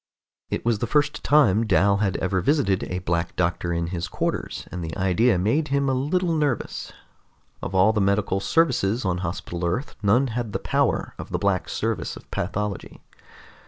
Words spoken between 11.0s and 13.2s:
of the Black Service of Pathology.